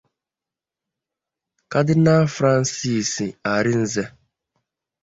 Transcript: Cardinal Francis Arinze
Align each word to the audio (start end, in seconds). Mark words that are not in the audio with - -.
Cardinal 1.71 2.21
Francis 2.35 3.11
Arinze 3.53 4.03